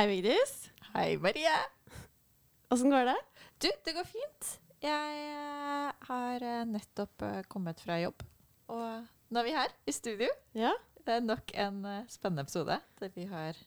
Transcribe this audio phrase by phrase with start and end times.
[0.00, 0.52] Hei, Vigdis.
[0.94, 1.50] Hei, Marie.
[2.72, 3.16] Åssen går det?
[3.60, 4.46] Du, det går fint.
[4.80, 8.24] Jeg eh, har eh, nettopp eh, kommet fra jobb,
[8.72, 10.30] og nå er vi her i studio.
[10.56, 10.70] Ja.
[11.04, 13.60] Det er nok en spennende episode der vi har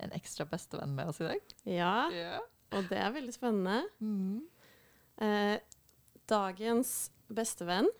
[0.00, 1.52] en ekstra bestevenn med oss i dag.
[1.68, 2.40] Ja, Ja.
[2.72, 3.82] og det er veldig spennende.
[4.00, 4.48] Mm.
[5.20, 5.60] Eh,
[6.32, 7.92] dagens bestevenn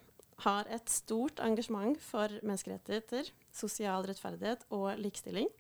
[0.47, 5.53] har et stort engasjement for menneskerettigheter, sosial rettferdighet og likestilling.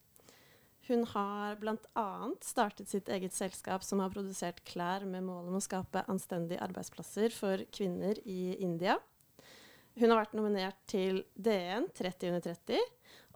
[0.89, 2.08] Hun har bl.a.
[2.41, 7.34] startet sitt eget selskap som har produsert klær med mål om å skape anstendige arbeidsplasser
[7.36, 8.95] for kvinner i India.
[9.98, 12.80] Hun har vært nominert til DN 30 under 30,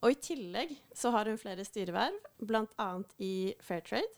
[0.01, 2.89] og i tillegg så har hun flere styreverv, bl.a.
[3.21, 4.09] i Fairtrade.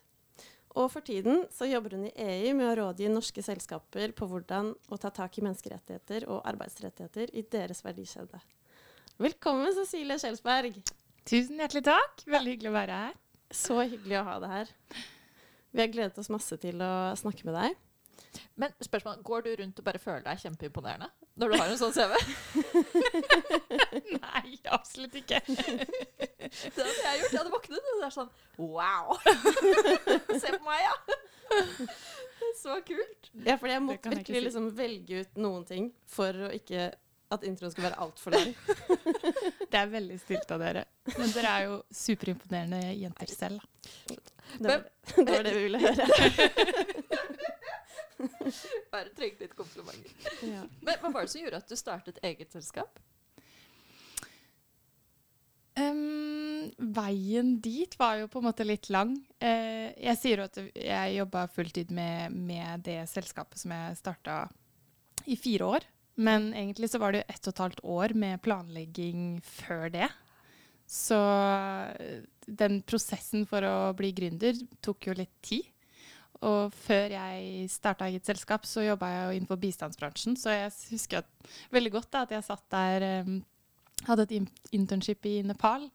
[0.78, 4.70] Og for tiden så jobber hun i EU med å rådgi norske selskaper på hvordan
[4.94, 8.38] å ta tak i menneskerettigheter og arbeidsrettigheter i deres verdikjede.
[9.18, 10.78] Velkommen, Cecilie Skjelsberg.
[11.26, 12.26] Tusen hjertelig takk.
[12.30, 13.20] Veldig hyggelig å være her.
[13.54, 14.70] Så hyggelig å ha deg her.
[15.74, 17.76] Vi har gledet oss masse til å snakke med deg.
[18.58, 21.94] Men spørsmål, går du rundt og bare føler deg kjempeimponerende når du har en sånn
[21.94, 22.12] CV?
[24.22, 25.40] Nei, absolutt ikke.
[25.48, 27.32] Det hadde jeg gjort.
[27.32, 29.16] Jeg hadde våknet, og det er sånn Wow!
[30.42, 30.94] Se på meg, ja!
[32.60, 33.30] Så kult.
[33.46, 34.44] Ja, for jeg Det måtte virkelig si.
[34.46, 36.92] liksom velge ut noen ting for å ikke
[37.36, 38.54] at introen skulle være altfor lang.
[39.70, 40.84] Det er veldig stilt av dere.
[41.16, 43.64] Men dere er jo superimponerende jenter selv.
[44.08, 44.18] da.
[44.54, 44.84] Det var,
[45.16, 46.06] det var det vi ville høre.
[48.92, 50.36] Bare trengte litt komplimenter.
[50.46, 50.62] Ja.
[50.80, 53.00] Men hva var det som gjorde at du startet eget selskap?
[55.74, 59.16] Um, veien dit var jo på en måte litt lang.
[59.42, 64.44] Uh, jeg sier jo at jeg jobba fulltid med, med det selskapet som jeg starta
[65.26, 65.88] i fire år.
[66.14, 70.08] Men egentlig så var det jo ett og et halvt år med planlegging før det.
[70.86, 71.18] Så
[71.98, 75.70] eh, den prosessen for å bli gründer tok jo litt tid.
[76.44, 80.36] Og før jeg starta eget selskap, så jobba jeg jo innenfor bistandsbransjen.
[80.36, 83.38] Så jeg husker at, veldig godt da, at jeg satt der um,
[84.04, 85.86] hadde et internship i Nepal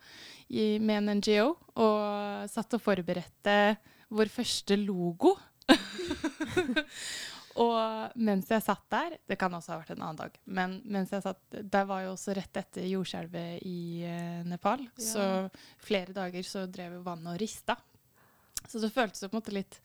[0.50, 3.60] i, med en NGO, og satt og forberedte
[4.10, 5.36] vår første logo.
[7.60, 11.12] og mens jeg satt der, det kan også ha vært en annen dag, men mens
[11.12, 13.78] jeg satt, der var jo også rett etter jordskjelvet i
[14.08, 15.04] uh, Nepal, Ja.
[15.04, 15.26] så
[15.84, 17.76] flere dager så drev jo vannet og rista.
[18.64, 19.80] Så det føltes jo på en måte litt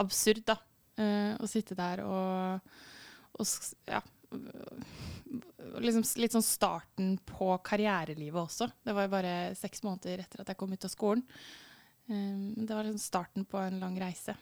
[0.00, 0.58] absurd da,
[0.92, 2.74] Uh, å sitte der og,
[3.40, 3.46] og
[3.88, 4.02] ja,
[5.80, 8.68] liksom litt sånn starten på karrierelivet også.
[8.84, 11.24] Det var jo bare seks måneder etter at jeg kom ut av skolen.
[12.12, 14.36] Um, det var liksom starten på en lang reise.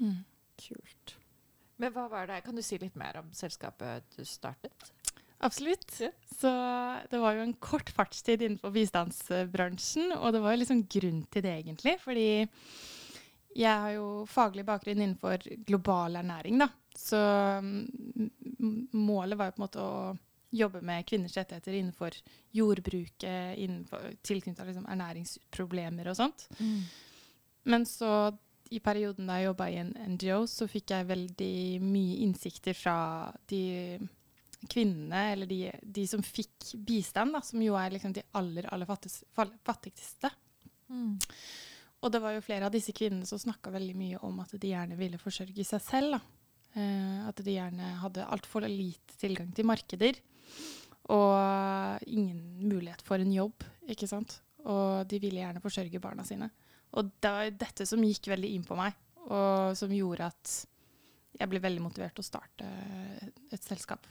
[0.00, 0.18] Mm.
[0.62, 1.16] Kult.
[1.82, 2.42] Men hva var det?
[2.46, 4.92] Kan du si litt mer om selskapet du startet?
[5.42, 5.96] Absolutt.
[5.98, 6.12] Ja.
[6.38, 6.50] Så
[7.10, 11.44] det var jo en kort fartstid innenfor bistandsbransjen, og det var jo liksom grunn til
[11.44, 12.28] det egentlig, fordi
[13.52, 16.70] jeg har jo faglig bakgrunn innenfor global ernæring, da.
[16.96, 17.18] Så
[17.64, 18.30] mm,
[18.94, 20.14] målet var jo på en måte å
[20.52, 22.16] jobbe med kvinners rettigheter innenfor
[22.52, 23.58] jordbruket,
[24.22, 26.46] tilknyttet liksom ernæringsproblemer og sånt.
[27.64, 28.12] Men så
[28.72, 32.96] i perioden da jeg jobba i en NGO, så fikk jeg veldig mye innsikter fra
[33.50, 33.62] de
[34.70, 38.88] kvinnene, eller de, de som fikk bistand, da, som jo er liksom de aller, aller
[38.88, 39.26] fattigste.
[39.66, 40.30] fattigste.
[40.92, 41.16] Mm.
[42.02, 44.72] Og det var jo flere av disse kvinnene som snakka veldig mye om at de
[44.72, 46.18] gjerne ville forsørge seg selv.
[46.72, 50.18] Eh, at de gjerne hadde altfor lite tilgang til markeder.
[51.12, 54.40] Og ingen mulighet for en jobb, ikke sant.
[54.62, 56.50] Og de ville gjerne forsørge barna sine.
[56.92, 58.92] Og det var dette som gikk veldig inn på meg,
[59.28, 60.66] og som gjorde at
[61.40, 62.66] jeg ble veldig motivert til å starte
[63.52, 64.04] et selskap.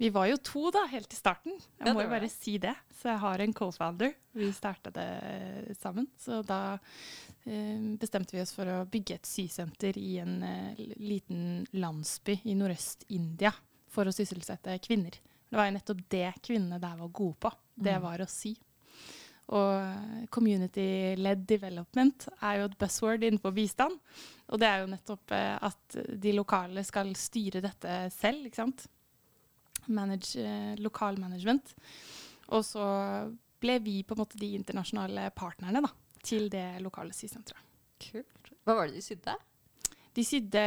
[0.00, 1.52] Vi var jo to da, helt i starten.
[1.78, 2.30] Jeg Ja, må jo bare det.
[2.32, 2.72] si det.
[3.02, 4.14] Så jeg har en co-founder.
[4.32, 6.06] Vi starta det sammen.
[6.16, 6.78] Så da
[7.44, 12.54] eh, bestemte vi oss for å bygge et sysenter i en eh, liten landsby i
[12.56, 13.52] nordøst-India
[13.88, 15.10] for å sysselsette kvinner.
[15.50, 17.52] Det var jo nettopp det kvinnene der var gode på.
[17.76, 18.02] Det Mm.
[18.02, 18.54] var å sy.
[19.50, 23.96] Og community-led development er jo et buzzword innenfor bistand.
[24.50, 28.86] Og det er jo nettopp eh, at de lokale skal styre dette selv, ikke sant.
[29.90, 31.74] Manage, eh, lokal management.
[32.54, 32.84] Og så
[33.60, 35.90] ble vi på en måte de internasjonale partnerne da,
[36.22, 37.66] til det lokale sysenteret.
[38.00, 38.52] Kult.
[38.64, 39.34] Hva var det de sydde?
[40.16, 40.62] De sydde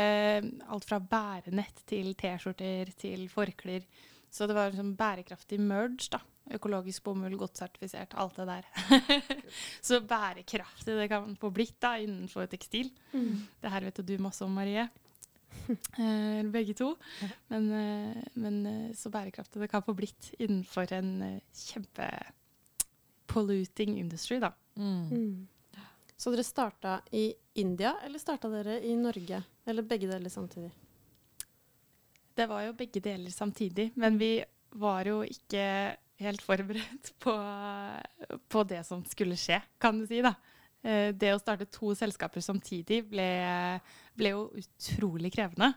[0.71, 3.87] alt fra bærenett til T-skjorter til forklær.
[4.33, 6.21] Så det var en sånn bærekraftig merge, da.
[6.51, 8.65] Økologisk bomull, godt sertifisert, alt det der.
[9.87, 12.91] så bærekraftig det kan få blitt da, innenfor tekstil.
[13.13, 13.45] Mm.
[13.63, 14.89] Det her vet jo du masse om, Marie.
[16.01, 16.89] Eh, begge to.
[17.47, 22.09] Men, eh, men eh, så bærekraftig det kan få blitt innenfor en eh, kjempe
[23.29, 24.51] polluting industry, da.
[24.75, 25.47] Mm.
[26.17, 27.27] Så dere starta i
[27.61, 29.43] India, eller starta dere i Norge?
[29.65, 30.71] Eller begge deler samtidig?
[32.33, 34.37] Det var jo begge deler samtidig, men vi
[34.81, 35.65] var jo ikke
[36.25, 37.35] helt forberedt på,
[38.49, 40.21] på det som skulle skje, kan du si.
[40.25, 40.35] da.
[40.83, 43.29] Eh, Det å starte to selskaper samtidig ble,
[44.19, 45.73] ble jo utrolig krevende.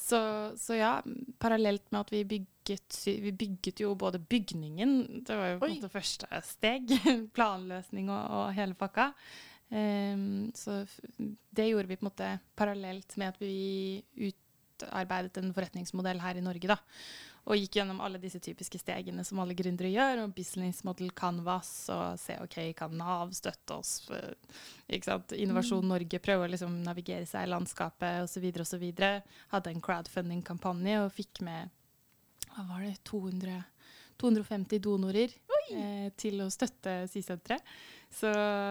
[0.00, 0.18] Så,
[0.56, 0.94] så ja,
[1.42, 5.76] parallelt med at vi bygget, vi bygget jo både bygningen, det var jo på en
[5.76, 6.94] måte første steg,
[7.36, 9.10] planløsning og, og hele pakka.
[9.70, 10.80] Um, så
[11.54, 14.00] det gjorde vi på en måte parallelt med at vi
[14.30, 16.80] utarbeidet en forretningsmodell her i Norge, da.
[17.50, 20.22] Og gikk gjennom alle disse typiske stegene som alle gründere gjør.
[20.24, 23.96] og Business model canvas og se ok, kan Nav støtte oss?
[24.06, 24.36] For?
[25.34, 28.46] Innovasjon Norge prøver å liksom navigere seg i landskapet osv.
[28.62, 28.86] osv.
[29.50, 31.74] Hadde en crowdfunding-kampanje og fikk med
[32.54, 33.58] hva var det, 200,
[34.20, 35.34] 250 donorer
[35.70, 37.66] eh, til å støtte Sysenteret.
[38.10, 38.30] Så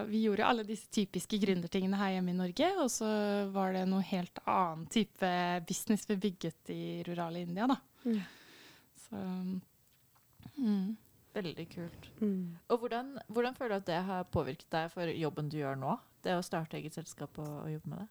[0.10, 2.74] vi gjorde alle disse typiske gründertingene her hjemme i Norge.
[2.84, 3.12] Og så
[3.56, 5.30] var det noe helt annen type
[5.68, 7.80] business vi bygget i rurale India, da.
[8.04, 8.20] Mm.
[9.10, 9.24] Så
[10.58, 10.98] mm.
[11.34, 12.08] Veldig kult.
[12.20, 12.58] Mm.
[12.68, 15.98] Og hvordan, hvordan føler du at det har påvirket deg for jobben du gjør nå?
[16.26, 18.10] Det å starte eget selskap og, og jobbe med det?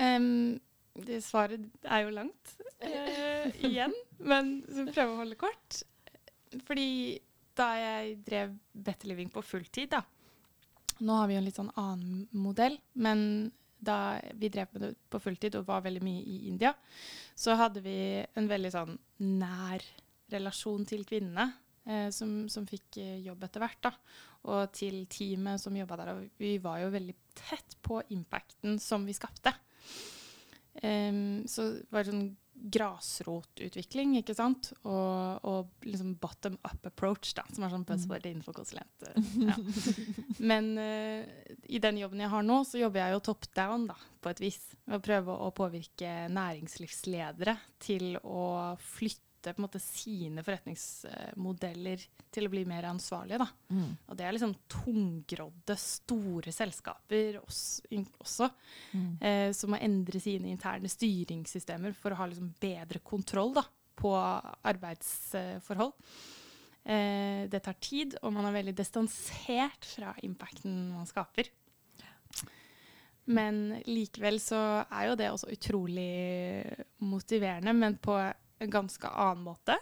[0.00, 0.58] Um,
[1.06, 5.82] det svaret er jo langt uh, igjen, men så prøver å holde kort.
[6.66, 6.88] Fordi
[7.58, 10.02] da jeg drev Better Living på fulltid, da
[11.00, 13.20] Nå har vi jo en litt sånn annen modell, men
[13.80, 16.74] da vi drev med det på fulltid og var veldig mye i India,
[17.34, 17.96] så hadde vi
[18.36, 18.94] en veldig sånn
[19.40, 19.84] nær
[20.30, 21.50] relasjon til kvinnene.
[21.88, 23.80] Eh, som, som fikk eh, jobb etter hvert.
[23.88, 23.92] da,
[24.52, 26.12] Og til teamet som jobba der.
[26.14, 29.54] Og vi var jo veldig tett på impacten som vi skapte.
[30.80, 32.28] Um, så det var sånn
[32.60, 34.72] grasrotutvikling, ikke sant?
[34.84, 39.06] Og, og liksom bottom up approach, da, som er sånn buzzword innenfor konsulent.
[39.08, 39.56] eh, Ja.
[40.50, 41.24] Men uh,
[41.68, 44.40] i den jobben jeg har nå, så jobber jeg jo top down, da, på et
[44.44, 44.60] vis.
[44.86, 52.46] Ved å prøve å påvirke næringslivsledere til å flytte på en måte sine forretningsmodeller til
[52.46, 53.46] å bli mer ansvarlige, da.
[53.72, 53.96] Mm.
[54.06, 58.50] Og det er liksom tungrodde, store selskaper også, også
[58.92, 59.22] Mm.
[59.22, 63.64] eh, som må endre sine interne styringssystemer for å ha liksom bedre kontroll da,
[63.96, 64.12] på
[64.64, 65.92] arbeidsforhold.
[66.84, 71.48] Eh, det tar tid, og man er veldig distansert fra impacten man skaper.
[73.30, 76.64] Men likevel så er jo det også utrolig
[77.04, 78.16] motiverende, men på
[78.60, 79.76] en ganske annen måte.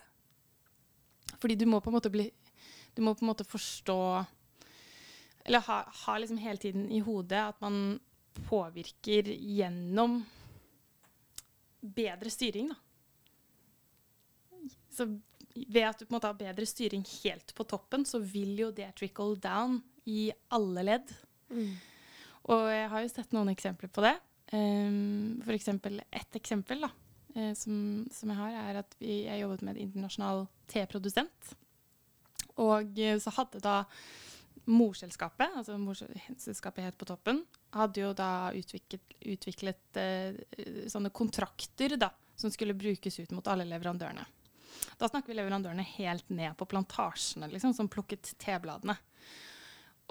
[1.38, 2.30] Fordi du må på en måte bli
[2.96, 3.98] Du må på en måte forstå
[5.44, 7.98] Eller ha, ha liksom hele tiden i hodet at man
[8.48, 10.20] påvirker gjennom
[11.80, 12.76] bedre styring, da.
[14.94, 15.06] Så
[15.54, 18.68] ved at du på en måte har bedre styring helt på toppen, så vil jo
[18.74, 21.10] det trickle down i alle ledd.
[21.50, 21.72] Mm.
[22.52, 24.14] Og jeg har jo sett noen eksempler på det.
[24.52, 26.92] Um, for eksempel ett eksempel da,
[27.38, 31.52] eh, som, som jeg har, er at vi, jeg jobbet med en internasjonal teprodusent.
[32.58, 33.82] Og eh, så hadde da
[34.68, 37.42] morselskapet, altså morselskapet helt på toppen,
[37.72, 40.40] hadde jo da utviklet, utviklet eh,
[40.92, 44.26] sånne kontrakter da, som skulle brukes ut mot alle leverandørene.
[44.98, 48.98] Da snakker vi leverandørene helt ned på plantasjene, liksom, som plukket tebladene.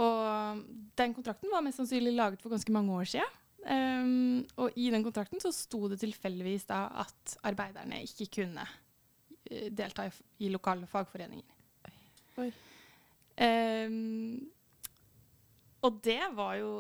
[0.04, 0.64] Og
[1.00, 3.38] den kontrakten var mest sannsynlig laget for ganske mange år siden.
[3.68, 9.68] Um, og i den kontrakten så sto det tilfeldigvis da at arbeiderne ikke kunne eh,
[9.76, 10.14] delta i,
[10.48, 11.58] i lokale fagforeninger.
[12.40, 12.52] Oi.
[13.38, 14.46] Um,
[15.84, 16.72] og det var jo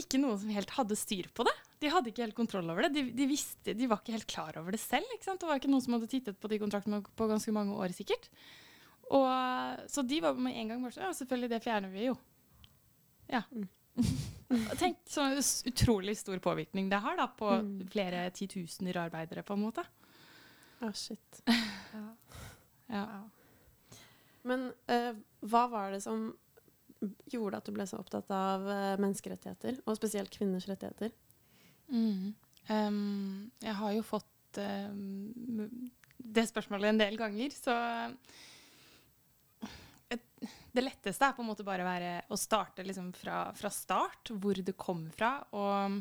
[0.00, 1.54] ikke noen som helt hadde styr på det.
[1.80, 2.92] De hadde ikke helt kontroll over det.
[2.94, 5.08] De, de, visste, de var ikke helt klar over det selv.
[5.16, 8.28] Det var ikke noen som hadde tittet på de kontraktene på ganske mange år sikkert.
[9.10, 9.26] Og,
[9.90, 12.18] så de var med en gang bare sånn Ja, selvfølgelig, det fjerner vi jo.
[13.32, 13.42] Ja.
[14.80, 15.28] Tenk så
[15.68, 17.88] utrolig stor påvirkning det har da, på Mm.
[17.92, 19.84] flere titusener arbeidere, på en måte.
[20.80, 21.42] Ah, shit.
[22.90, 23.04] Ja.
[24.42, 25.14] Men uh,
[25.46, 26.32] hva var det som
[27.30, 31.12] gjorde at du ble så opptatt av uh, menneskerettigheter, og spesielt kvinners rettigheter?
[31.86, 32.32] Mm.
[32.66, 37.76] Um, jeg har jo fått um, det spørsmålet en del ganger, så
[40.40, 44.56] det letteste er på en måte bare være, å starte liksom fra, fra start, hvor
[44.56, 45.34] det kom fra.
[45.52, 46.00] Og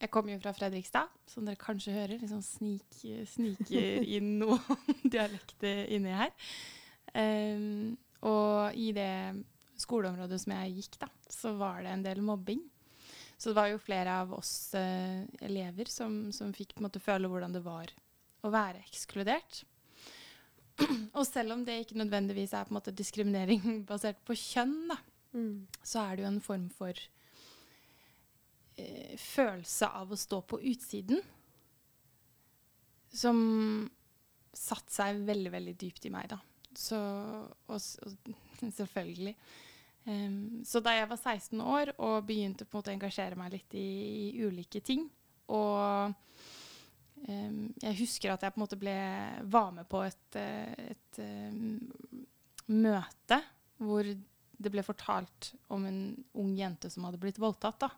[0.00, 2.18] jeg kommer jo fra Fredrikstad, som dere kanskje hører.
[2.22, 3.00] Liksom snik,
[3.30, 6.34] sniker inn noen dialekter inni her.
[7.14, 7.96] Um,
[8.26, 9.12] og i det
[9.80, 12.62] skoleområdet som jeg gikk, da, så var det en del mobbing.
[13.40, 17.54] Så det var jo flere av oss uh, elever som, som, fikk måte føle hvordan
[17.56, 17.92] det var
[18.44, 19.62] å være ekskludert.
[21.18, 24.98] Og selv om det ikke nødvendigvis er måte diskriminering basert på kjønn, da,
[25.36, 25.54] mm.
[25.82, 27.02] så er det jo en form for
[28.80, 31.22] eh, følelse av å stå på utsiden
[33.10, 33.40] som
[34.54, 36.38] satte seg veldig, veldig dypt i meg, da.
[36.78, 38.34] Så og, og,
[38.78, 39.34] selvfølgelig.
[40.06, 43.88] Um, så da jeg var 16 år og begynte å engasjere meg litt i,
[44.32, 45.02] i ulike ting
[45.52, 46.14] Og
[47.28, 48.94] jeg husker at jeg på en måte ble,
[49.52, 51.20] var med på et, et et
[52.70, 53.40] møte
[53.80, 54.06] hvor
[54.60, 56.00] det ble fortalt om en
[56.38, 57.80] ung jente som hadde blitt voldtatt.
[57.80, 57.90] da.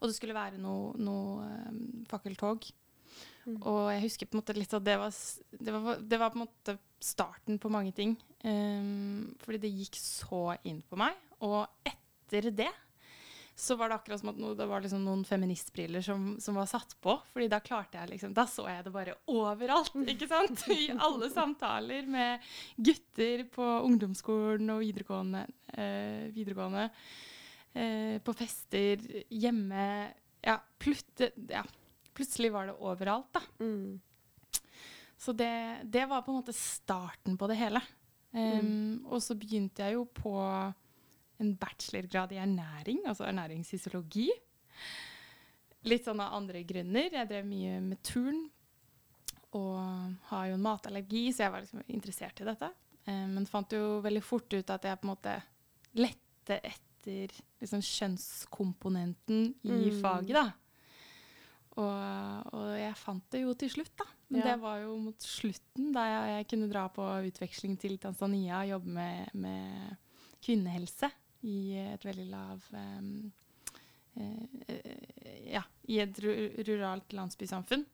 [0.00, 2.66] Og det skulle være noe, noe fakkeltog.
[3.46, 3.56] Mm.
[3.58, 5.16] Og jeg husker på en måte litt at det var,
[5.56, 8.14] det var, det var på en måte starten på mange ting.
[8.44, 11.16] Um, fordi det gikk så inn på meg.
[11.42, 12.70] Og etter det
[13.54, 16.70] så var det akkurat som at no, det var liksom noen feministbriller som, som, var
[16.70, 17.18] satt på.
[17.32, 20.64] fordi da klarte jeg liksom Da så jeg det bare overalt, ikke sant?
[20.72, 25.44] I alle samtaler med gutter på ungdomsskolen og videregående.
[25.74, 26.88] Eh, videregående
[27.74, 29.86] eh, på fester, hjemme
[30.42, 31.62] Ja, plutte, ja
[32.14, 33.40] plutselig var det overalt, da.
[33.60, 34.00] Mm.
[35.16, 37.82] Så det, det, var på en måte starten på det hele.
[38.32, 39.06] Um, mm.
[39.12, 40.34] Og så begynte jeg jo på
[41.42, 44.28] en bachelorgrad i ernæring, altså ernæringsfysiologi.
[45.90, 47.10] Litt sånn av andre grunner.
[47.10, 48.44] Jeg drev mye med turn
[49.58, 49.76] og
[50.30, 52.70] har jo en matallergi, så jeg var liksom interessert i dette.
[53.04, 55.36] Eh, men fant jo veldig fort ut at jeg på en måte
[55.98, 60.00] lette etter liksom, kjønnskomponenten i mm.
[60.00, 60.46] faget, da.
[61.72, 64.06] Og, og, jeg fant det jo til slutt, da.
[64.32, 64.52] Men ja.
[64.52, 68.72] det var jo mot slutten, da jeg, jeg, kunne dra på utveksling til Tanzania og
[68.74, 71.10] jobbe med, med kvinnehelse
[71.48, 73.30] i et veldig lav um,
[74.16, 74.68] uh,
[75.52, 77.84] Ja, i et ruralt landsbysamfunn.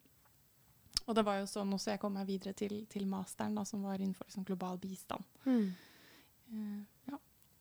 [1.09, 3.85] Og det var jo sånn også jeg kom meg videre til, til masteren, da, som
[3.87, 5.25] var innenfor liksom, global bistand.
[5.47, 5.71] Mm.
[6.53, 7.21] Uh, ja.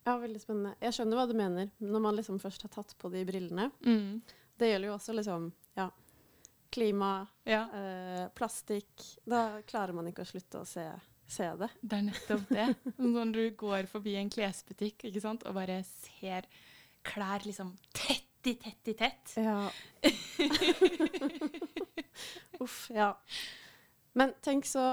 [0.09, 0.17] ja.
[0.25, 0.73] veldig spennende.
[0.83, 3.69] Jeg skjønner hva du mener, når man liksom først har tatt på de brillene.
[3.87, 4.19] Mm.
[4.57, 5.87] Det gjelder jo også liksom ja,
[6.69, 7.61] klima, ja.
[7.73, 10.85] eh, plastikk Da klarer man ikke å slutte å se,
[11.31, 11.69] se det.
[11.81, 12.67] Det er nettopp det.
[13.01, 16.47] Når du går forbi en klesbutikk sant, og bare ser
[17.07, 19.33] klær liksom tett i tett i tett.
[19.39, 19.67] Ja.
[22.63, 23.11] Uff, ja.
[24.17, 24.83] Men tenk så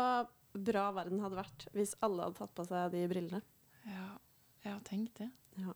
[0.54, 3.40] bra verden hadde vært hvis alle hadde tatt på seg de brillene.
[3.88, 4.08] Ja,
[4.64, 5.30] jeg har tenkt det.
[5.60, 5.74] Ja.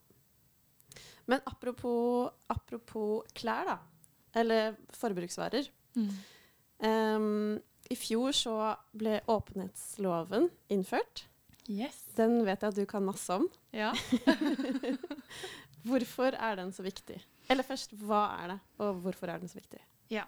[1.28, 3.78] Men apropos, apropos klær, da.
[4.38, 5.68] Eller forbruksvarer.
[5.98, 6.12] Mm.
[6.78, 7.58] Um,
[7.88, 8.54] I fjor så
[8.96, 11.24] ble åpenhetsloven innført.
[11.68, 12.00] Yes.
[12.16, 13.46] Den vet jeg at du kan masse om.
[13.76, 13.92] Ja.
[15.88, 17.20] hvorfor er den så viktig?
[17.48, 19.80] Eller først, hva er det, og hvorfor er den så viktig?
[20.12, 20.24] Ja.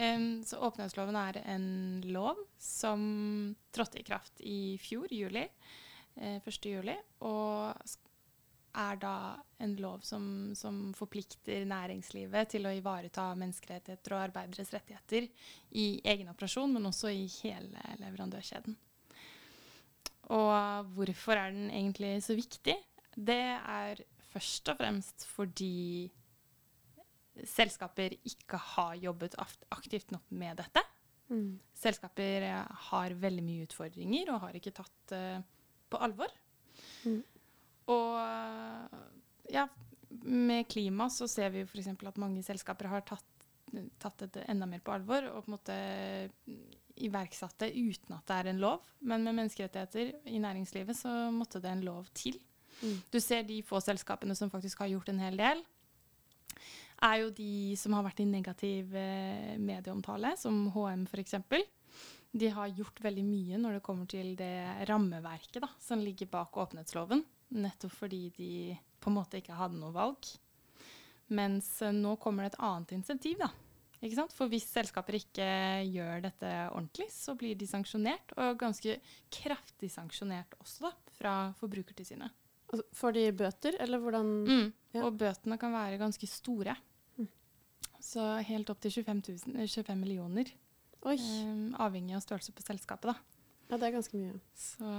[0.00, 1.68] Um, så åpenhetsloven er en
[2.08, 3.02] lov som
[3.72, 5.44] trådte i kraft i fjor, juli.
[6.16, 6.68] Eh, 1.
[6.68, 6.96] juli.
[7.20, 7.90] Og
[8.76, 9.14] er da
[9.60, 15.26] en lov som, som, forplikter næringslivet til å ivareta menneskerettigheter og arbeideres rettigheter
[15.78, 18.78] i egen operasjon, men også i hele leverandørkjeden.
[20.30, 22.76] Og hvorfor er den egentlig så viktig?
[23.16, 26.10] Det er først og fremst fordi
[27.46, 29.36] selskaper ikke har jobbet
[29.72, 30.82] aktivt nok med dette.
[31.30, 31.58] Mm.
[31.78, 32.46] Selskaper
[32.90, 35.42] har veldig mye utfordringer og har ikke tatt uh,
[35.90, 36.32] på alvor.
[37.06, 37.20] Mm.
[37.90, 39.66] Og ja,
[40.22, 41.90] med klima så ser vi jo f.eks.
[41.94, 43.48] at mange selskaper har tatt,
[44.02, 45.80] tatt det enda mer på alvor og på en måte
[47.00, 48.86] iverksatt det uten at det er en lov.
[49.00, 52.38] Men med menneskerettigheter i næringslivet så måtte det en lov til.
[52.80, 52.96] Mm.
[53.12, 55.62] Du ser de få selskapene som faktisk har gjort en hel del,
[57.00, 61.38] er jo de som har vært i negativ eh, medieomtale, som HM f.eks.
[62.30, 66.58] De har gjort veldig mye når det kommer til det rammeverket da, som ligger bak
[66.60, 67.24] åpenhetsloven.
[67.50, 68.52] Nettopp fordi de
[69.00, 70.28] på en måte ikke hadde noe valg.
[71.34, 73.50] Mens eh, nå kommer det et annet insentiv, da.
[74.00, 74.32] Ikke sant?
[74.32, 75.46] For hvis selskaper ikke
[75.90, 78.96] gjør dette ordentlig, så blir de sanksjonert, og ganske
[79.34, 82.38] kraftig sanksjonert også, da, fra Forbrukertilsynet.
[82.70, 84.66] Altså, får de bøter, eller hvordan mm.
[84.94, 85.04] ja.
[85.04, 86.76] Og bøtene kan være ganske store.
[87.18, 87.28] Mm.
[88.00, 90.52] Så helt opp til 25, 000, 25 millioner.
[91.00, 93.40] Um, avhengig av størrelse på selskapet, da.
[93.70, 94.38] Ja, det er ganske mye.
[94.56, 94.94] Så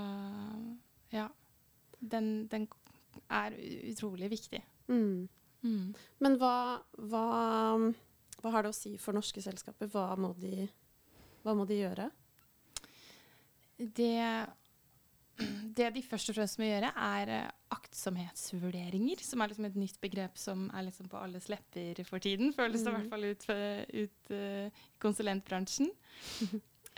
[1.12, 1.28] ja.
[2.02, 2.68] Den, den
[3.30, 3.56] er
[3.92, 4.62] utrolig viktig.
[4.90, 5.28] Mm.
[5.64, 5.92] Mm.
[6.20, 7.26] Men hva, hva,
[8.42, 9.90] hva har det å si for norske selskaper?
[9.94, 10.66] Hva må de,
[11.46, 12.08] hva må de gjøre?
[13.82, 14.18] Det,
[15.78, 20.02] det de først og fremst må gjøre, er eh, aktsomhetsvurderinger, som er liksom et nytt
[20.04, 22.54] begrep som er liksom på alles lepper for tiden.
[22.58, 23.00] Føles det i Mm.
[23.00, 23.48] hvert fall ut,
[23.94, 25.90] ut eh, i konsulentbransjen.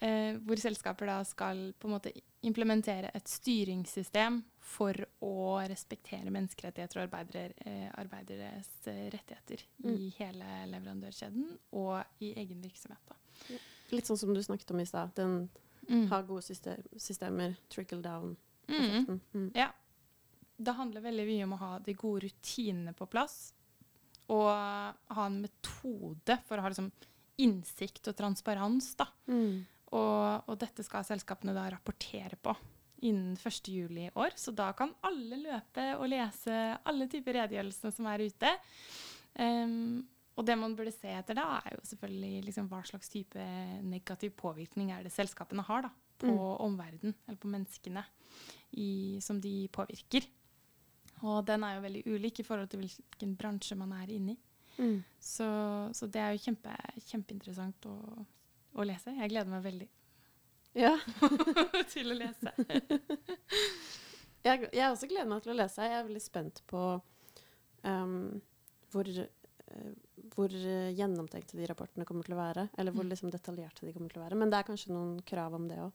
[0.04, 2.12] uh, hvor selskaper da skal på en måte
[2.44, 5.34] implementere et styringssystem for å
[5.68, 13.02] respektere menneskerettigheter og arbeidere, eh, arbeideres rettigheter rettigheter i hele leverandørkjeden og i egen virksomhet.
[13.10, 13.16] Da.
[13.92, 15.14] Litt sånn som du snakket om i stad.
[15.16, 15.50] Den
[15.90, 16.08] Mm.
[16.08, 18.04] har gode system, systemer, trickle Mm.
[18.04, 19.20] down-effekten.
[19.36, 19.52] Mm.
[19.56, 19.70] Ja.
[20.58, 23.52] Det handler veldig mye om å ha de gode rutinene på plass.
[24.30, 26.90] Og ha en metode for å ha liksom
[27.38, 28.96] innsikt og transparens.
[28.96, 29.08] Da.
[29.28, 29.66] Mm.
[29.92, 32.56] Og, og dette skal selskapene da rapportere på
[33.04, 33.68] innen 1.
[33.74, 34.36] juli i år.
[34.40, 36.56] Så da kan alle løpe og lese
[36.88, 38.52] alle typer redegjørelsene som er ute.
[39.40, 40.04] Um,
[40.38, 43.44] og det man burde se etter da, er jo selvfølgelig liksom hva slags type
[43.86, 45.92] negativ påvirkning er det selskapene har da,
[46.24, 46.62] på Mm.
[46.66, 48.04] omverdenen, eller på menneskene
[48.80, 50.26] i, som de påvirker.
[51.24, 54.40] Og den er jo veldig ulik i forhold til hvilken bransje man er inne i.
[54.80, 55.04] Mm.
[55.22, 55.46] Så,
[55.94, 56.74] så det er jo kjempe,
[57.12, 58.26] kjempeinteressant å,
[58.74, 59.14] å lese.
[59.14, 59.90] Jeg gleder meg veldig
[60.76, 60.96] Ja.
[61.94, 62.54] til å lese.
[64.44, 65.86] Jeg, jeg også gleder meg til å lese.
[65.88, 66.80] Jeg er veldig spent på
[67.88, 68.42] um,
[68.92, 69.94] hvor, uh,
[70.34, 72.66] hvor gjennomtenkte de rapportene kommer til å være.
[72.76, 73.14] Eller hvor Mm.
[73.14, 74.36] liksom, detaljerte de kommer til å være.
[74.42, 75.94] Men det er kanskje noen krav om det òg.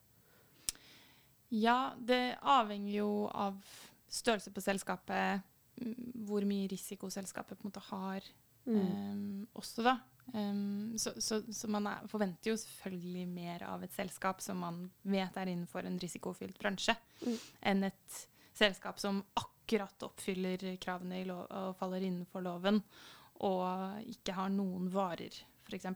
[1.61, 3.61] Ja, det avhenger jo av
[4.09, 5.45] størrelse på selskapet,
[6.25, 8.23] hvor mye risiko selskapet på en måte har
[8.69, 8.81] Mm.
[8.81, 9.95] um, også, da.
[10.35, 14.83] Em, så, så, så man er, forventer jo selvfølgelig mer av et selskap som man
[15.09, 17.39] vet er innenfor en risikofylt bransje, Mm.
[17.73, 18.19] enn et
[18.55, 22.83] selskap som akkurat oppfyller kravene og faller innenfor loven,
[23.47, 25.35] og ikke har noen varer,
[25.69, 25.87] f.eks.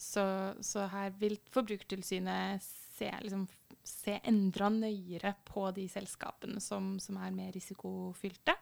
[0.00, 0.24] Så,
[0.64, 3.44] så her vil Forbrukertilsynet se, liksom,
[3.84, 8.54] se endra nøyere på de selskapene som, som er mer risikofylte.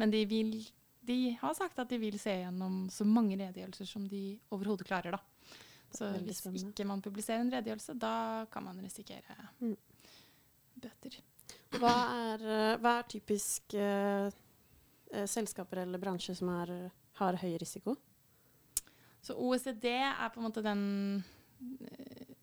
[0.00, 0.56] Men de, vil,
[1.06, 5.16] de har sagt at de vil se gjennom så mange redegjørelser som de overhodet klarer.
[5.16, 5.20] Da.
[5.94, 9.76] Så hvis ikke man publiserer en redegjørelse, da kan man risikere Mm.
[10.80, 11.20] bøter.
[11.78, 11.94] Hva
[12.32, 14.30] er, eh, hva er typisk eh,
[15.12, 16.90] eh, selskaper eller bransjer som er,
[17.20, 17.96] har høy risiko?
[19.24, 21.24] Så OECD er på en måte den
[21.88, 22.34] eh,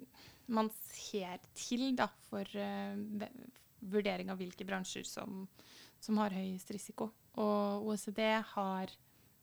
[0.51, 2.97] man ser til da, for uh,
[3.79, 5.45] vurdering av hvilke bransjer som,
[6.01, 7.07] som har høyest risiko.
[7.39, 8.21] Og OECD
[8.55, 8.91] har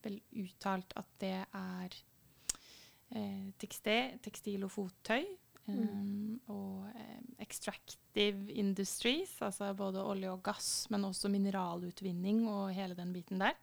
[0.04, 1.94] vel uttalt at det er
[3.16, 5.24] eh, tekstil, tekstil og fottøy.
[5.68, 12.96] em, og eh, extractive industries, altså både olje og gass, men også mineralutvinning og hele
[12.96, 13.56] den biten der.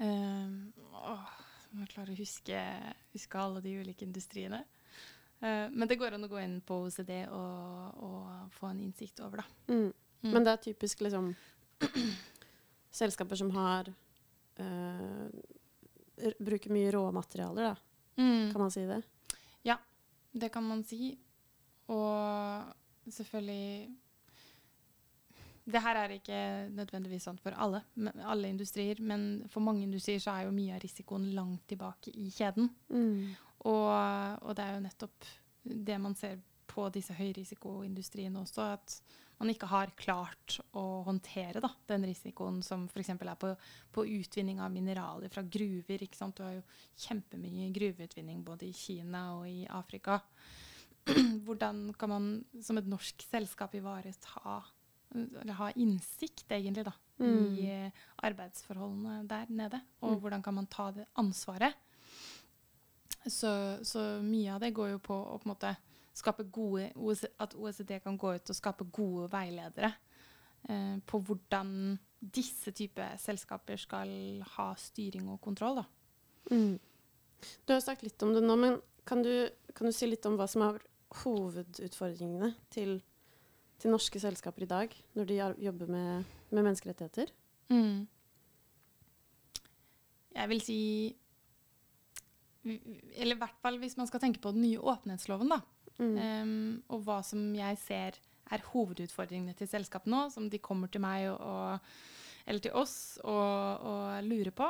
[0.00, 1.30] Um, åh,
[1.70, 2.60] må jeg klare å huske,
[3.12, 4.62] huske alle de ulike industriene.
[5.40, 9.20] Uh, men det går an å gå inn på OCD og, og få en innsikt
[9.24, 9.74] over, da.
[9.74, 9.90] Mm.
[10.20, 10.32] Mm.
[10.34, 11.30] Men det er typisk liksom
[13.00, 13.90] selskaper som har
[14.60, 15.28] uh,
[16.36, 17.76] Bruker mye råmaterialer, da.
[18.20, 18.50] Mm.
[18.52, 19.00] Kan man si det?
[19.64, 19.78] Ja,
[20.32, 21.18] Det kan man si.
[21.88, 22.64] Og
[23.08, 23.88] selvfølgelig
[25.64, 30.18] Det her er ikke nødvendigvis sant for alle, men, alle industrier, men for mange industrier
[30.18, 32.70] så er jo mye av risikoen langt tilbake i kjeden.
[32.88, 33.36] Mm.
[33.60, 33.90] Og,
[34.42, 35.28] og det er jo nettopp
[35.62, 38.96] det man ser på disse høyrisikoindustriene også, at
[39.40, 43.08] man ikke har klart å håndtere da, den risikoen som f.eks.
[43.14, 43.54] er på,
[43.92, 46.02] på utvinning av mineraler fra gruver.
[46.04, 46.36] Ikke sant?
[46.36, 46.64] Du har jo
[47.06, 50.20] kjempemye gruveutvinning både i Kina og i Afrika.
[51.46, 52.26] Hvordan kan man
[52.62, 54.60] som et norsk selskap ivareta
[55.10, 57.56] eller ha innsikt, egentlig, da, Mm.
[57.58, 57.90] i eh,
[58.24, 59.80] arbeidsforholdene der nede?
[60.00, 60.20] Og Mm.
[60.22, 61.74] hvordan kan man ta det ansvaret?
[63.26, 63.50] Så,
[63.84, 65.72] så mye av det går jo på å på en måte
[66.52, 66.90] gode
[67.38, 69.92] At OECD kan gå ut og skape gode veiledere
[70.68, 74.10] eh, på hvordan disse typer selskaper skal
[74.56, 75.80] ha styring og kontroll.
[75.80, 75.86] Da.
[76.52, 76.78] Mm.
[77.64, 80.36] Du har sagt litt om det nå, men kan du, kan du si litt om
[80.36, 80.80] hva som er
[81.22, 82.98] hovedutfordringene til,
[83.80, 87.32] til norske selskaper i dag, når de jobber med, med menneskerettigheter?
[87.72, 88.06] Mm.
[90.30, 90.78] Jeg vil si
[92.62, 95.62] Eller i hvert fall hvis man skal tenke på den nye åpenhetsloven, da.
[96.00, 96.16] Mm.
[96.16, 98.18] Um, og hva som jeg ser
[98.50, 101.92] er hovedutfordringene til selskapet nå, som de kommer til meg og, og,
[102.48, 104.68] eller til oss og, og lurer på,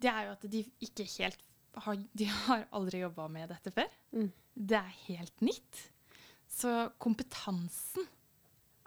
[0.00, 1.42] det er jo at de ikke helt
[1.84, 3.90] har, De har aldri jobba med dette før.
[4.16, 4.30] Mm.
[4.54, 5.82] Det er helt nytt.
[6.50, 8.08] Så kompetansen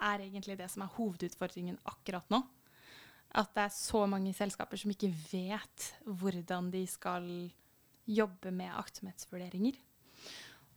[0.04, 2.42] er egentlig det som er hovedutfordringen akkurat nå.
[3.40, 7.30] At det er så mange selskaper som ikke vet hvordan de skal
[8.04, 9.80] jobbe med aktsomhetsvurderinger.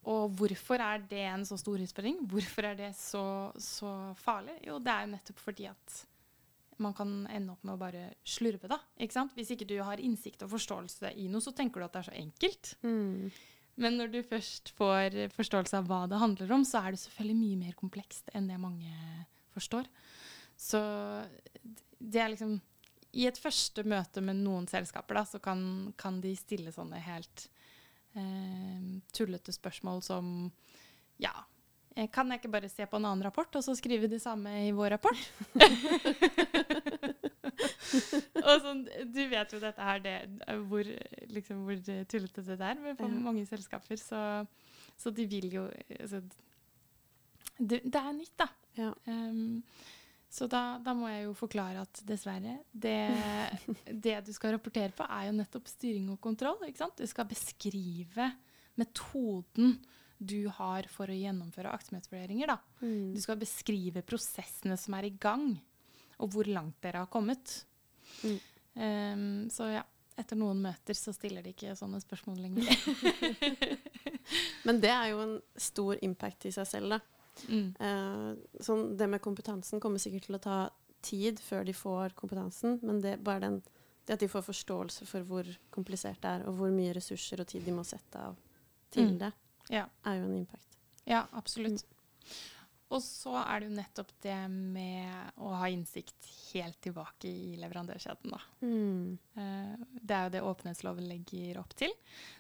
[0.07, 2.21] Og hvorfor er det en så stor utfordring?
[2.31, 3.25] Hvorfor er det så,
[3.59, 4.55] så farlig?
[4.67, 5.97] Jo, det er jo nettopp fordi at
[6.83, 8.79] man kan ende opp med å bare slurve, da.
[9.01, 9.35] Ikke sant?
[9.37, 12.09] Hvis ikke du har innsikt og forståelse i noe, så tenker du at det er
[12.11, 12.73] så enkelt.
[12.85, 13.31] Mm.
[13.81, 17.41] Men når du først får forståelse av hva det handler om, så er det selvfølgelig
[17.41, 18.93] mye mer komplekst enn det mange
[19.57, 19.89] forstår.
[20.57, 20.81] Så
[21.99, 22.59] det er liksom
[23.17, 25.61] I et første møte med noen selskaper, da, så kan,
[25.97, 27.49] kan de stille sånne helt
[29.17, 30.51] tullete spørsmål som
[31.23, 31.33] Ja,
[31.97, 34.51] eh, kan jeg ikke bare se på en annen rapport, og så skrive det samme
[34.67, 35.21] i vår rapport?
[38.47, 38.83] og sånn,
[39.15, 40.17] du vet jo dette her, det,
[40.69, 40.89] hvor,
[41.33, 43.23] liksom, hvor tullete det er med for Ja.
[43.29, 43.97] mange selskaper.
[44.01, 44.21] Så,
[44.97, 45.67] så de vil jo
[46.01, 46.21] altså,
[47.59, 48.49] det, det er nytt, da.
[48.77, 48.91] Ja.
[49.09, 49.63] Um,
[50.29, 52.99] så da, da må jeg jo forklare at dessverre, det,
[54.07, 56.59] det du skal rapportere på, er jo nettopp styring og kontroll.
[56.67, 56.99] ikke sant?
[56.99, 58.33] Du skal beskrive
[58.77, 59.79] metoden
[60.19, 62.53] du har for å gjennomføre aktsomhetsvurderinger.
[62.81, 63.13] Mm.
[63.15, 65.51] Du skal beskrive prosessene som er i gang,
[66.17, 67.59] og hvor langt dere har kommet.
[68.25, 68.39] Mm.
[68.77, 69.83] Um, så ja,
[70.17, 72.71] etter noen møter så stiller de ikke sånne spørsmål lenger.
[74.67, 77.16] Men det er jo en stor impact i seg selv, da.
[77.49, 77.75] Mm.
[77.81, 80.59] Eh, sånn, det med kompetansen kommer sikkert til å ta
[81.03, 83.63] tid før de får kompetansen, men det, bare den,
[84.07, 87.47] det at de får forståelse for hvor komplisert det er, og hvor mye ressurser og
[87.51, 88.37] tid de må sette av
[88.91, 89.19] til Mm.
[89.19, 89.33] det,
[89.71, 89.87] Ja.
[90.05, 90.77] er jo en impact.
[91.07, 91.85] Ja, absolutt.
[92.95, 98.31] Og så er det jo nettopp det med å ha innsikt helt tilbake i leverandørkjeden,
[98.31, 98.39] da.
[98.63, 99.17] Mm.
[99.35, 99.73] Eh,
[100.07, 101.91] Det er jo det åpenhetsloven legger opp til.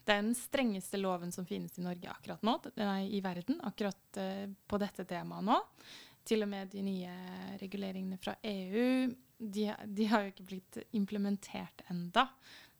[0.04, 4.20] Det er den strengeste loven som finnes i Norge akkurat nå, nei, i verden, akkurat
[4.22, 5.58] eh, på dette temaet nå.
[6.26, 7.16] Til og med de nye
[7.58, 9.66] reguleringene fra EU, de,
[9.98, 12.28] de har jo ikke blitt implementert enda.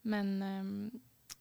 [0.07, 1.35] Men, eh,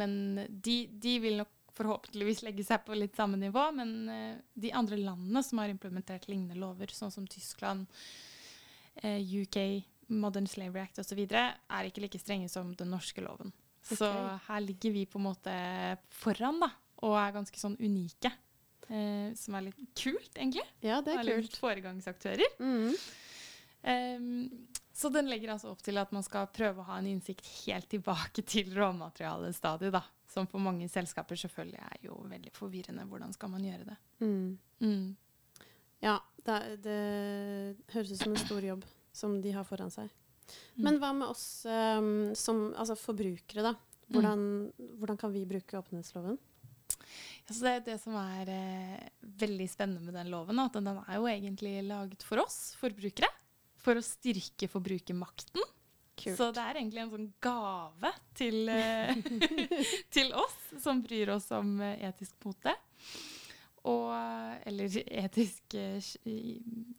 [0.00, 3.68] men de, de vil nok forhåpentligvis legge seg på litt samme nivå.
[3.78, 7.86] Men eh, de andre landene som har implementert lignende lover, sånn som Tyskland,
[9.02, 9.60] eh, UK,
[10.08, 13.54] Modern Slavery Act osv., er ikke like strenge som den norske loven.
[13.88, 14.08] Så
[14.48, 15.54] her ligger vi på en måte
[16.12, 16.68] foran, da,
[17.06, 18.32] og er ganske sånn unike.
[18.88, 20.64] Eh, som er litt kult, egentlig.
[20.84, 21.58] Ja, det er litt kult.
[21.60, 22.56] foregangsaktører.
[22.60, 22.94] Mm.
[23.78, 27.46] Um, så den legger altså opp til at man skal prøve å ha en innsikt
[27.62, 30.02] helt tilbake til råmaterialestadiet, da.
[30.28, 33.06] Som for mange selskaper selvfølgelig er jo veldig forvirrende.
[33.08, 33.96] Hvordan skal man gjøre det?
[34.20, 34.58] Mm.
[34.84, 35.06] Mm.
[36.04, 36.98] Ja, det, er- det
[37.94, 38.84] høres ut som en stor jobb
[39.16, 40.10] som de har foran seg.
[40.76, 40.84] Mm.
[40.84, 43.74] Men hva med oss um, som altså forbrukere, da?
[44.08, 44.44] Hvordan,
[45.00, 46.38] hvordan kan vi bruke åpenhetsloven?
[47.48, 49.08] Ja, det er det som er eh,
[49.40, 53.28] veldig spennende med den loven, at den er jo egentlig laget for oss forbrukere.
[53.80, 55.64] For å styrke forbrukermakten.
[56.36, 59.14] Så det er egentlig en sånn gave til, eh,
[60.14, 62.74] til oss som bryr oss om eh, etisk mote.
[63.88, 64.10] Og,
[64.68, 66.10] eller etisk eh,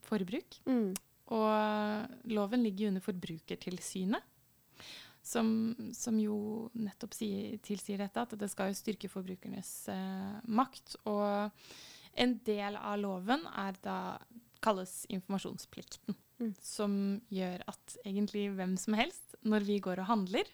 [0.07, 0.59] forbruk.
[0.69, 0.91] Mm.
[1.35, 4.23] Og loven ligger under Forbrukertilsynet,
[5.21, 5.49] som,
[5.93, 10.97] som jo nettopp sier, tilsier dette, at det skal jo styrke forbrukernes eh, makt.
[11.11, 13.99] Og en del av loven er da
[14.61, 16.53] kalles informasjonsplikten, Mm.
[16.63, 16.93] som
[17.29, 20.45] gjør at egentlig hvem som helst, når vi går og handler,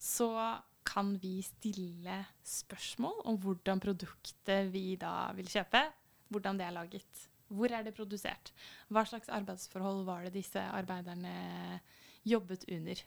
[0.00, 5.82] så kan vi stille spørsmål om hvordan produktet vi da vil kjøpe,
[6.32, 7.28] hvordan det er laget.
[7.48, 8.52] Hvor er det produsert?
[8.88, 11.80] Hva slags arbeidsforhold var det disse arbeiderne
[12.24, 13.02] jobbet under?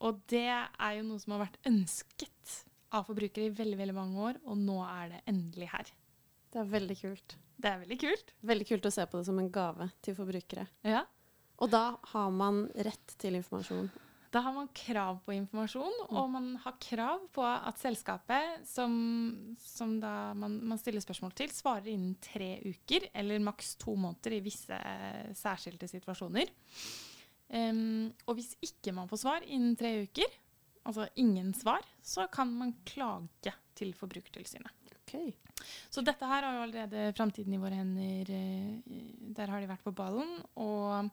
[0.00, 2.56] Og det er jo noe som har vært ønsket
[2.92, 5.90] av forbrukere i veldig, veldig mange år, og nå er det endelig her.
[6.52, 7.36] Det er veldig kult.
[7.56, 8.32] Det er veldig kult.
[8.46, 10.66] Veldig kult å se på det som en gave til forbrukere.
[10.86, 11.04] Ja.
[11.56, 13.88] Og da har man rett til informasjon.
[14.34, 18.92] Da har man krav på informasjon, og man har krav på at selskapet som,
[19.62, 24.36] som da man, man stiller spørsmål til, svarer innen tre uker, eller maks to måneder
[24.36, 26.52] i visse eh, særskilte situasjoner.
[27.46, 30.36] Um, og hvis ikke man får svar innen tre uker,
[30.84, 34.85] altså ingen svar, så kan man klage til Forbrukertilsynet.
[35.16, 35.34] Ok.
[35.90, 38.30] Så dette her har jo allerede framtiden i våre hender.
[38.30, 40.36] eh, Der har de vært på ballen.
[40.56, 41.10] Og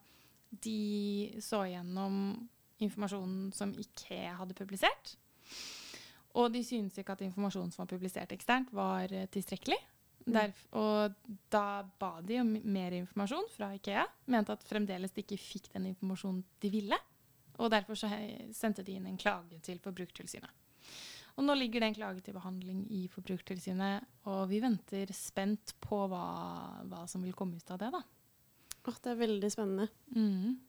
[0.64, 2.48] de så gjennom
[2.84, 5.16] informasjonen som IKEA hadde publisert.
[6.36, 9.80] Og de syntes ikke at informasjonen som var publisert eksternt, var eh, tilstrekkelig.
[10.26, 11.12] Der, og
[11.52, 14.06] da ba de om mer informasjon fra IKEA.
[14.32, 17.00] Mente at fremdeles de ikke fikk den informasjonen de ville.
[17.60, 18.08] Og derfor så
[18.56, 20.50] sendte de inn en klage til Forbrukertilsynet.
[21.34, 26.04] Og nå ligger det en klage til behandling i Forbrukertilsynet, og vi venter spent på
[26.12, 26.26] hva,
[26.90, 27.90] hva som vil komme ut av det.
[27.96, 28.04] da.
[28.84, 29.88] Åh, det er veldig spennende.
[30.14, 30.60] Mm.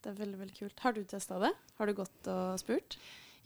[0.00, 0.82] Det er veldig, veldig kult.
[0.82, 1.52] Har du testa det?
[1.78, 2.96] Har du gått og spurt?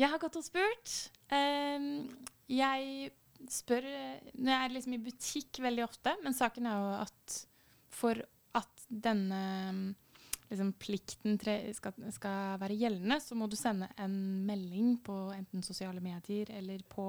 [0.00, 0.94] Jeg har gått og spurt.
[1.29, 2.07] Um,
[2.50, 3.12] jeg
[3.50, 7.37] spør Når jeg er liksom i butikk veldig ofte, men saken er jo at
[7.94, 8.22] for
[8.57, 9.42] at denne
[10.54, 14.16] liksom, plikten tre, skal, skal være gjeldende, så må du sende en
[14.48, 17.04] melding på enten sosiale medier eller på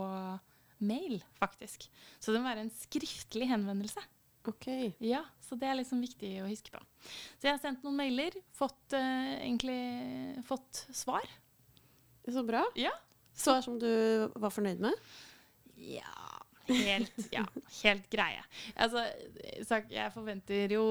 [0.85, 1.87] mail, faktisk.
[2.19, 4.03] Så det må være en skriftlig henvendelse.
[4.45, 4.67] OK.
[5.01, 6.81] Ja, så det er liksom viktig å huske på.
[7.39, 9.79] Så jeg har sendt noen mailer, fått uh, egentlig
[10.45, 11.25] fått svar.
[12.25, 12.61] Så bra.
[12.77, 12.93] Ja.
[13.35, 13.89] Svar som du
[14.35, 15.05] var fornøyd med?
[15.75, 16.34] Ja
[16.67, 17.43] Helt, ja,
[17.83, 18.41] helt greie.
[18.81, 19.03] Altså,
[19.91, 20.83] jeg forventer jo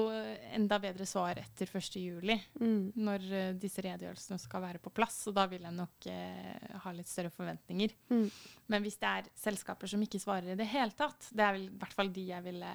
[0.55, 1.97] enda bedre svar etter 1.
[1.99, 2.93] juli, Mm.
[2.95, 5.17] når eh, disse redegjørelsene skal være på plass.
[5.27, 7.91] Og da vil jeg nok eh, ha litt større forventninger.
[8.13, 8.29] Mm.
[8.71, 11.67] Men hvis det er selskaper som ikke svarer i det hele tatt, det er vel
[11.67, 12.71] i hvert fall de jeg ville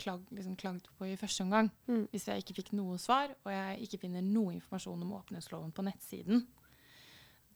[0.00, 1.70] klag, liksom klagd på i første omgang.
[1.90, 2.06] Mm.
[2.14, 5.84] Hvis jeg ikke fikk noe svar, og jeg ikke finner noe informasjon om åpenhetsloven på
[5.86, 6.46] nettsiden,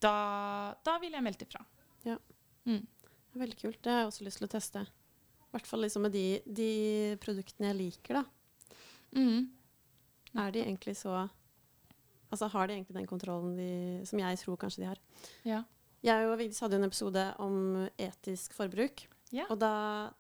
[0.01, 1.65] da, da vil jeg melde ifra.
[2.07, 2.17] Ja.
[2.69, 2.83] Mm.
[3.39, 3.79] Veldig kult.
[3.83, 4.81] Det har jeg også lyst til å teste.
[5.51, 6.71] I hvert fall liksom med de, de
[7.23, 8.25] produktene jeg liker, da.
[9.17, 9.49] Mm.
[10.39, 11.29] Er de egentlig så
[12.31, 14.99] Altså, har de egentlig den kontrollen de, som jeg tror kanskje de har?
[15.43, 15.65] Ja.
[16.07, 17.57] Jeg og Vigdis hadde jo en episode om
[17.99, 19.03] etisk forbruk.
[19.35, 19.49] Ja.
[19.51, 19.71] Og da,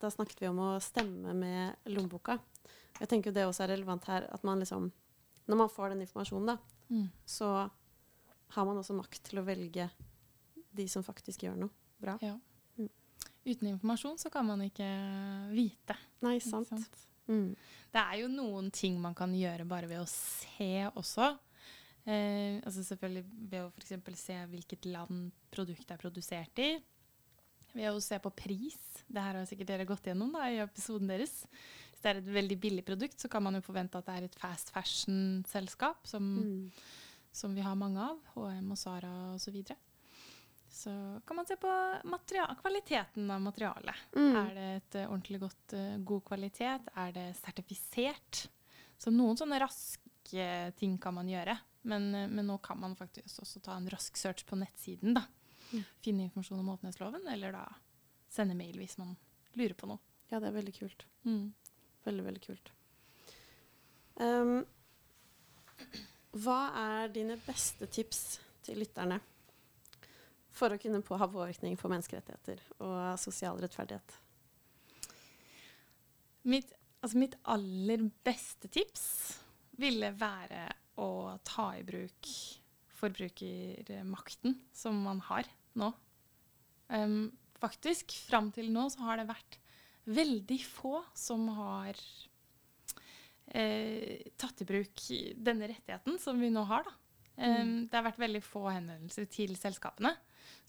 [0.02, 2.40] da snakket vi om å stemme med lommeboka.
[2.98, 4.90] Jeg tenker jo det også er relevant her, at man liksom
[5.50, 6.58] Når man får den informasjonen, da,
[6.90, 7.06] Mm.
[7.26, 7.46] så
[8.50, 9.84] har man også makt til å velge
[10.74, 11.70] de som faktisk gjør noe
[12.02, 12.16] bra.
[12.20, 12.32] Ja.
[13.44, 14.88] Uten informasjon så kan man ikke
[15.54, 15.96] vite.
[16.24, 16.68] Nei, sant.
[16.68, 17.06] sant?
[17.30, 17.54] Mm.
[17.92, 21.30] Det er jo noen ting man kan gjøre bare ved å se også.
[22.04, 24.20] Eh, altså selvfølgelig ved å f.eks.
[24.20, 26.70] se hvilket land produktet er produsert i.
[27.72, 28.78] Ved å se på pris.
[29.06, 31.44] Det her har sikkert dere gått gjennom da, i episoden deres.
[31.92, 34.26] Hvis det er et veldig billig produkt, så kan man jo forvente at det er
[34.26, 36.70] et fast fashion-selskap som Mm.
[37.32, 39.44] som vi har mange av, H&M og Sara osv.
[39.44, 39.76] Så, videre.
[40.70, 41.70] Så kan man se på
[42.60, 43.96] kvaliteten av materialet.
[44.16, 44.36] Mm.
[44.36, 46.90] Er det et eh, ordentlig godt, eh, god kvalitet?
[46.94, 48.44] Er det sertifisert?
[49.00, 50.46] Så noen sånne raske
[50.78, 51.56] ting kan man gjøre.
[51.82, 55.14] Men, eh, men nå kan man faktisk også ta en rask search på nettsiden.
[55.18, 55.24] da.
[55.72, 55.84] Mm.
[56.04, 57.64] Finne informasjon om åpenhetsloven, eller da
[58.30, 59.16] sende mail hvis man
[59.58, 59.98] lurer på noe.
[60.30, 61.06] Ja, det er veldig kult.
[61.26, 61.50] Mm.
[62.06, 62.70] Veldig, veldig kult.
[64.20, 64.60] Um,
[66.38, 69.18] hva er dine beste tips til lytterne
[70.60, 74.18] for å kunne ha påvirkning på menneskerettigheter og sosial rettferdighet?
[76.50, 79.04] Mitt, altså mitt aller beste tips
[79.80, 80.68] ville være
[81.00, 82.28] å ta i bruk
[83.00, 85.48] forbrukermakten som man har
[85.80, 85.88] nå.
[86.90, 89.60] Um, faktisk, fram til nå så har det vært
[90.10, 91.96] veldig få som har
[93.54, 95.04] eh, tatt i bruk
[95.36, 96.88] denne rettigheten som vi nå har.
[96.88, 96.96] Da.
[97.40, 97.76] mm.
[97.88, 100.12] Det har vært veldig få henvendelser til selskapene.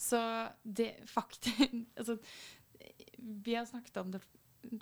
[0.01, 0.19] Så
[0.63, 1.61] det faktisk
[1.99, 2.17] altså,
[3.17, 4.23] Vi har snakket om det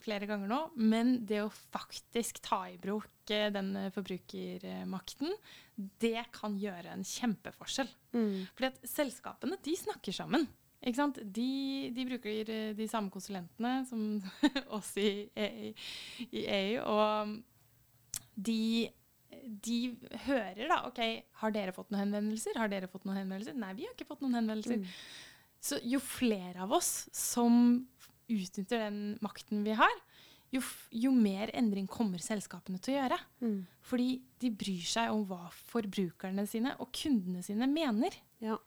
[0.04, 5.32] flere ganger nå, men det å faktisk ta i bruk eh, den eh, forbrukermakten,
[6.04, 7.88] det kan gjøre en kjempeforskjell.
[8.12, 8.50] Mm.
[8.58, 10.44] Fordi at selskapene, de snakker sammen.
[10.84, 11.22] Ikke sant?
[11.24, 11.48] De,
[11.96, 14.04] de bruker eh, de samme konsulentene som
[14.78, 15.72] oss i, i,
[16.28, 17.40] i EU, og
[18.36, 18.60] de,
[19.66, 19.80] de
[20.26, 21.02] hører da, ok,
[21.42, 22.58] har dere fått noen henvendelser?
[22.60, 23.58] Har dere fått noen henvendelser?
[23.60, 24.82] Nei, vi har ikke fått noen henvendelser.
[24.82, 24.94] Mm.
[25.70, 27.82] Så jo flere av oss som
[28.30, 29.96] utnytter den makten vi har,
[30.54, 33.20] jo, jo mer endring kommer selskapene til å gjøre.
[33.46, 33.60] Mm.
[33.86, 34.10] Fordi
[34.42, 38.16] de bryr seg om hva forbrukerne sine og kundene sine mener.
[38.42, 38.58] Ja.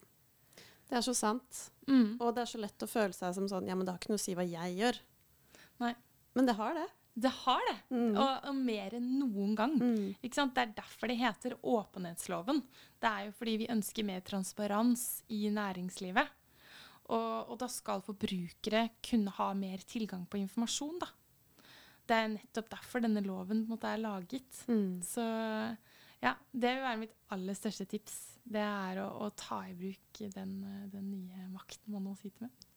[0.89, 1.67] Det er så sant.
[1.89, 2.21] Mm.
[2.21, 4.13] Og det er så lett å føle seg som sånn Ja, men det har ikke
[4.13, 5.01] noe å si hva jeg gjør.
[5.83, 5.95] Nei.
[6.37, 6.87] Men det har det.
[7.15, 8.15] Det har det, Mm.
[8.17, 9.75] og, og mer enn noen gang.
[9.77, 10.15] Mm.
[10.25, 10.55] Ikke sant?
[10.57, 12.63] Det er derfor det heter åpenhetsloven.
[13.03, 16.31] Det er jo fordi vi ønsker mer transparens i næringslivet.
[17.13, 20.99] Og, og da skal forbrukere kunne ha mer tilgang på informasjon.
[21.03, 21.11] Da.
[22.09, 24.63] Det er nettopp derfor denne loven måte, er laget.
[24.71, 25.03] Mm.
[25.05, 25.21] Så
[26.23, 28.17] ja, det vil være mitt aller største tips.
[28.43, 30.57] Det er å, å ta i bruk den,
[30.91, 32.71] den nye makten man nå sitter med.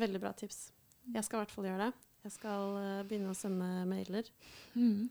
[0.00, 0.70] Veldig bra tips.
[1.12, 2.06] Jeg skal i hvert fall gjøre det.
[2.20, 4.26] Jeg skal uh, begynne å sende mailer.
[4.74, 5.08] Mm.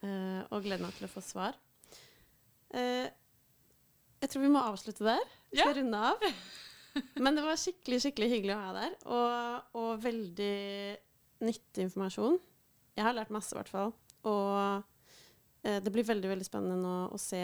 [0.00, 1.56] Uh, og gleder meg til å få svar.
[2.72, 3.08] Uh,
[4.22, 5.22] jeg tror vi må avslutte der.
[5.52, 6.24] Vi skal runde av.
[7.20, 8.98] Men det var skikkelig skikkelig hyggelig å ha deg der.
[9.12, 10.56] Og, og veldig
[11.44, 12.38] nyttig informasjon.
[12.96, 13.92] Jeg har lært masse, i hvert fall.
[14.26, 14.86] Og
[15.66, 17.42] det blir veldig veldig spennende nå å se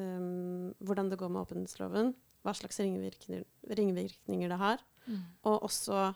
[0.00, 2.10] um, hvordan det går med åpenhetsloven.
[2.42, 3.44] Hva slags ringvirkninger,
[3.78, 4.82] ringvirkninger det har.
[5.06, 5.20] Mm.
[5.46, 6.08] Og også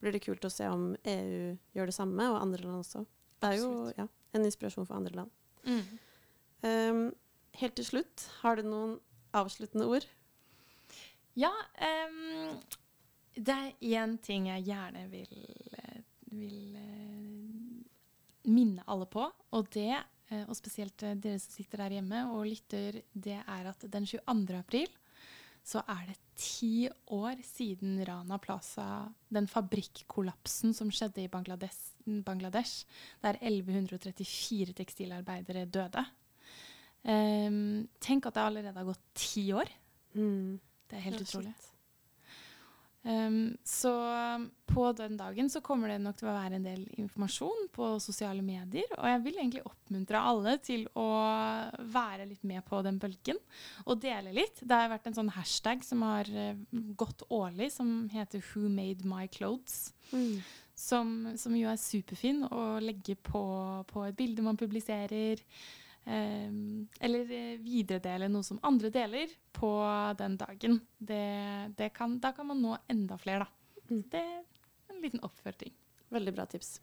[0.00, 3.04] blir det kult å se om EU gjør det samme, og andre land også.
[3.40, 5.34] Det er jo ja, en inspirasjon for andre land.
[5.64, 5.98] Mm.
[6.64, 7.02] Um,
[7.60, 8.96] helt til slutt, har du noen
[9.36, 10.08] avsluttende ord?
[11.38, 12.58] Ja, Um,
[13.38, 15.34] det er én ting jeg gjerne vil,
[15.78, 16.00] eh,
[16.34, 17.84] vil uh,
[18.50, 19.24] minne alle på,
[19.56, 19.94] og det,
[20.32, 24.58] uh, og spesielt dere som sitter der hjemme og lytter, det er at den 22.
[24.58, 24.90] april
[25.64, 28.86] så er det ti år siden Rana Plaza,
[29.28, 31.92] den fabrikkollapsen som skjedde i Bangladesh,
[32.26, 32.86] Bangladesh
[33.22, 36.04] der 1134 tekstilarbeidere døde.
[37.00, 39.68] Um, tenk at det allerede har gått ti år.
[40.12, 41.54] Det er helt det er utrolig.
[41.56, 41.69] shit.
[43.02, 43.90] Um, så
[44.36, 47.94] um, på den dagen så kommer det nok til å være en del informasjon på
[48.02, 48.90] sosiale medier.
[48.98, 51.08] Og jeg vil egentlig oppmuntre alle til å
[51.94, 53.40] være litt med på den bølgen
[53.86, 54.60] og dele litt.
[54.60, 59.08] Det har vært en sånn hashtag som har eh, gått årlig, som heter 'Who made
[59.08, 59.94] my clothes'.
[60.12, 60.42] Mm.
[60.80, 63.42] Som, som jo er superfin å legge på,
[63.88, 65.40] på et bilde man publiserer.
[66.04, 69.70] Um, eller eh, videredele noe som andre deler på
[70.18, 70.78] den dagen.
[70.98, 71.24] Det,
[71.76, 73.84] det kan, da kan man nå enda flere, da.
[73.90, 74.02] Mm.
[74.10, 75.74] Det er en liten oppføring.
[76.10, 76.78] Veldig bra tips.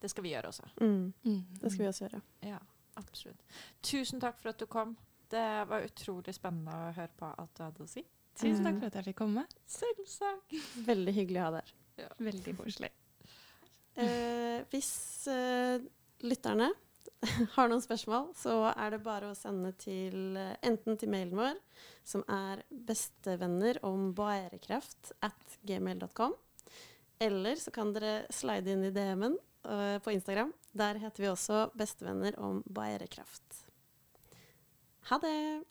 [0.00, 0.70] Det skal vi gjøre også.
[0.80, 1.12] Mm.
[1.60, 2.22] Det skal vi også gjøre.
[2.46, 2.60] Ja,
[3.00, 3.42] absolutt.
[3.84, 4.94] Tusen takk for at du kom.
[5.30, 8.04] Det var utrolig spennende å høre på alt du hadde å si.
[8.40, 9.44] Tusen takk for at jeg fikk komme.
[9.68, 10.56] Selvsagt.
[10.86, 11.68] Veldig hyggelig å ha deg
[12.00, 12.14] her.
[12.30, 12.90] Veldig koselig.
[14.00, 14.92] Eh, hvis
[15.28, 15.82] eh,
[16.24, 16.70] lytterne
[17.56, 21.58] har noen spørsmål, så er det bare å sende til eh, enten til mailen vår,
[22.06, 26.34] som er bestevenner om bærekraft at gmail.com,
[27.20, 29.36] eller så kan dere slide inn i DM-en
[29.68, 30.54] uh, på Instagram.
[30.72, 33.66] Der heter vi også bestevenner om bærekraft.
[35.12, 35.64] Ha det!